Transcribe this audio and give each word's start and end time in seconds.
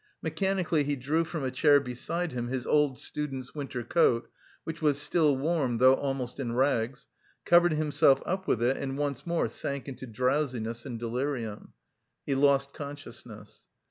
Mechanically 0.23 0.83
he 0.83 0.95
drew 0.95 1.23
from 1.23 1.43
a 1.43 1.51
chair 1.51 1.79
beside 1.79 2.31
him 2.31 2.47
his 2.47 2.65
old 2.65 2.97
student's 2.97 3.53
winter 3.53 3.83
coat, 3.83 4.31
which 4.63 4.81
was 4.81 4.99
still 4.99 5.37
warm 5.37 5.77
though 5.77 5.93
almost 5.93 6.39
in 6.39 6.53
rags, 6.55 7.05
covered 7.45 7.73
himself 7.73 8.19
up 8.25 8.47
with 8.47 8.63
it 8.63 8.77
and 8.77 8.97
once 8.97 9.27
more 9.27 9.47
sank 9.47 9.87
into 9.87 10.07
drowsiness 10.07 10.87
and 10.87 10.97
delirium. 10.99 11.73
He 12.25 12.33
lost 12.33 12.73
consciousness. 12.73 13.59